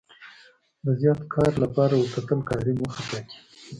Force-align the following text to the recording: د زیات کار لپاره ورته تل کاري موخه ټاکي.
د 0.83 0.87
زیات 1.01 1.21
کار 1.33 1.51
لپاره 1.63 1.93
ورته 1.97 2.19
تل 2.27 2.39
کاري 2.49 2.73
موخه 2.79 3.01
ټاکي. 3.09 3.37